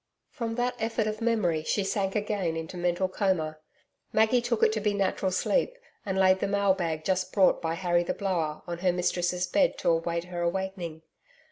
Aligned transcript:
From 0.31 0.55
that 0.55 0.73
effort 0.79 1.05
of 1.05 1.21
memory 1.21 1.61
she 1.61 1.83
sank 1.83 2.15
again 2.15 2.57
into 2.57 2.75
mental 2.75 3.07
coma. 3.07 3.59
Maggie 4.11 4.41
took 4.41 4.63
it 4.63 4.71
to 4.71 4.79
be 4.79 4.95
natural 4.95 5.29
sleep, 5.31 5.77
and 6.07 6.17
laid 6.17 6.39
the 6.39 6.47
mailbag 6.47 7.03
just 7.05 7.31
brought 7.31 7.61
by 7.61 7.75
Harry 7.75 8.01
the 8.01 8.15
Blower, 8.15 8.63
on 8.65 8.79
her 8.79 8.91
mistress' 8.91 9.45
bed 9.45 9.77
to 9.77 9.89
await 9.91 10.23
her 10.23 10.41
awakening. 10.41 11.03